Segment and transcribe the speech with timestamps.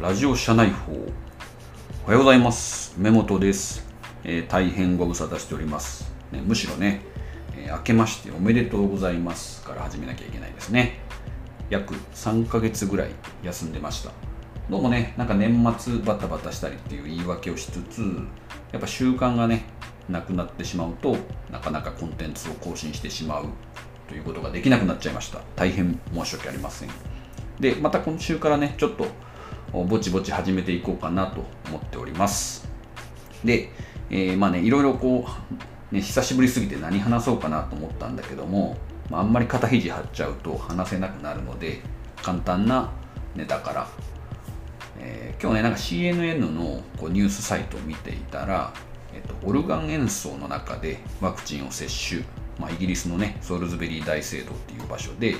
[0.00, 0.92] ラジオ社内報
[2.04, 2.94] おはようございます。
[2.98, 3.84] 目本です、
[4.22, 7.02] えー、大変ご無沙汰しております、ね、むしろね、
[7.56, 9.64] えー、明けましておめでとうございます。
[9.64, 11.00] から始めなきゃいけないですね。
[11.68, 13.10] 約3ヶ月ぐらい
[13.42, 14.12] 休んでました。
[14.70, 18.00] どうもねなんか年末バタバタしたりっていう言い訳をしつつ
[18.70, 19.64] やっぱ習慣がね
[20.08, 21.16] なくなってしまうと
[21.50, 23.46] なかなかコンテンツを更新してしまう。
[24.06, 25.40] ということができなくなっちゃいました。
[25.56, 26.88] 大変申し訳ありません。
[27.58, 29.08] でまた今週からねちょっと
[29.72, 32.68] ぼちぼち始めていこうかなと思っております。
[33.44, 33.70] で、
[34.10, 35.26] えー、まあねいろいろこ
[35.92, 38.76] う、ね、久しぶりすぎて何話そうかなと思ったんだけども、
[39.10, 41.80] まあ、あんまり肩肘張っちゃうと話せなくなるので
[42.22, 42.90] 簡単な
[43.36, 43.88] ネタから、
[44.98, 48.72] えー、今日ねなんか CNN のこうニュースサイトを見ていたら、
[49.14, 52.22] えっと、オルガン演奏の中でワクチンを接種。
[52.58, 55.36] まあ、イギリスのねソルズベリー大聖堂っていう場所で、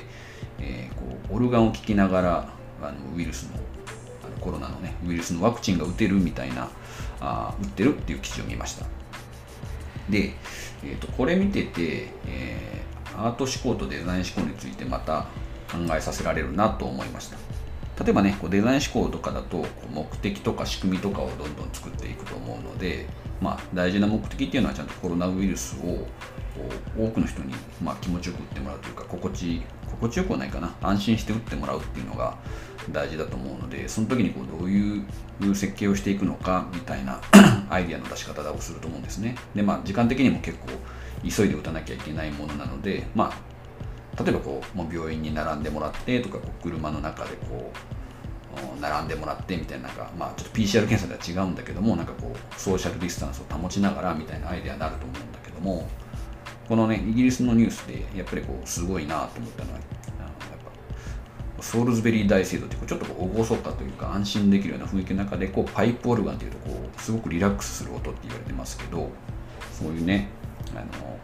[0.61, 2.49] えー、こうオルガンを聴きながら
[2.81, 3.59] あのウイルスの
[4.49, 6.71] コロナのねウイルスのワクチンが打てるみたいな
[7.21, 8.87] あ打ってるっていう記事を見ました。
[10.09, 10.33] で、
[10.83, 15.27] えーと、これ見てて、えー、アート思考とデザイン思考についてまた
[15.71, 17.37] 考えさせられるなと思いました。
[18.03, 23.07] 例えばねこうデザイン思考とかだと目的とか仕組みとかをどんどん作っていくと思うので、
[23.43, 26.07] まあ、大事な目的っていうのはちゃんとコロナウイルスを
[26.97, 30.75] 多くの人にまあ気持ちよく打ってもらうというか心地心地よくはないかな。
[30.81, 32.39] 安心して打ってもらうっていうのが
[32.92, 37.20] 大事だと思うのでその時にこうどういう設計をしていくのかみたいな
[37.70, 39.36] アイディアの出し方をすると思うんですね。
[39.55, 40.69] でまあ時間的にも結構
[41.22, 55.89] 急いで打たなきゃいけないものなのでまあ例えばこうもう病院に並んでもらってとかこう車の中でこう並んでもらってみたいななんか、まあ、ちょっと PCR 検査では違うんだけどもなんかこうソーシャルディスタンスを保ちながらみたいなアイデアになると思うんだけども
[56.69, 59.78] このねイギリスのニュースでやっぱりこうすごいなと思ったのは
[61.61, 69.11] ソウルズベリー大聖堂ってちょっと厳かというか安心できるような雰囲気の中でこうパイプオルガンっていうとこうすごくリラックスする音って言われてますけど
[69.73, 70.29] そういうね
[70.74, 71.19] あの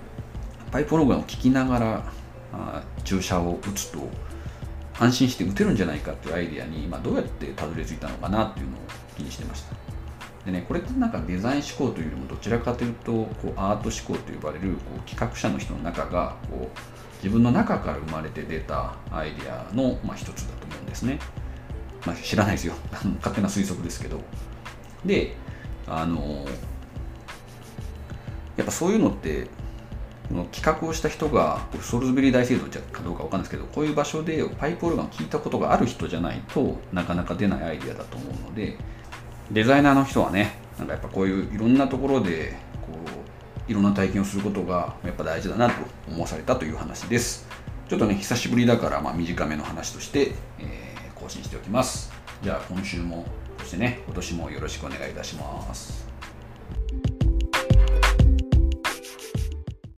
[0.70, 2.12] パイプオルガンを聴きながら
[2.52, 4.08] あ注射を打つと
[4.98, 8.80] 安心して打てるんじゃないかっていうアイデアに、ま、どうやってたどり着いたのかなっていうのを
[9.16, 9.93] 気にしてました。
[10.44, 21.18] でねこれってなんかデザイン思考というよりもどちらかというとこうアート思考と呼ばれるこう企画者の人の中がこう自分の中から生まれて出たアイデアの、まあ、一つだと思うんですね、
[22.04, 22.74] まあ、知らないですよ。
[23.16, 24.20] 勝手な推測ですけど。
[25.04, 25.36] で
[25.86, 26.46] あの
[28.56, 29.48] やっぱそういうのって
[30.30, 38.78] の企画をした人がソルズベリー大聖堂かどうかわかんないですけどこういう場所でパイプオルガンを聞いたことがある人じゃないとなかなか出ないアイデアだと思うので
[39.50, 42.92] デザイナーの人はねなんかやっぱこういういろんなところでこ
[43.68, 45.74] ういろんな体験をすることがやっぱ大事だなと
[46.08, 47.46] 思わされたという話です。
[47.88, 52.12] ちょっとね久しぶりだからまあ短めの話として、えー、更新しておきます。
[52.42, 53.26] じゃあ今週も
[53.58, 56.13] そしてね今年もよろしくお願いいたします。